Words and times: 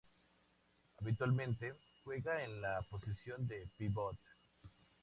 Habitualmente 0.97 1.75
juega 2.03 2.43
en 2.43 2.59
la 2.59 2.81
posición 2.89 3.47
de 3.47 3.69
pívot. 3.77 4.17